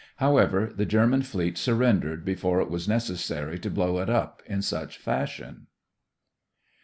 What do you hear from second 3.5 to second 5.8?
to blow it up in such fashion.